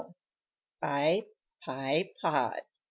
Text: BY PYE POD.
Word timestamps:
BY 0.81 1.27
PYE 1.59 2.11
POD. 2.19 2.63